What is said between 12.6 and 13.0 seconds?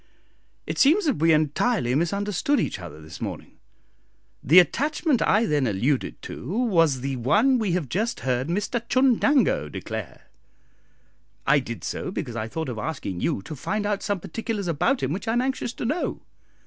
of